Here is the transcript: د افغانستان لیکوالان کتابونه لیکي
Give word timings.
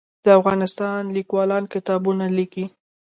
د 0.25 0.27
افغانستان 0.39 1.01
لیکوالان 1.17 1.63
کتابونه 1.73 2.25
لیکي 2.37 2.65